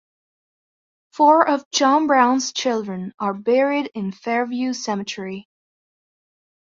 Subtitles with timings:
[1.13, 5.47] Four of John Brown's children are buried in Fairview Cemetery.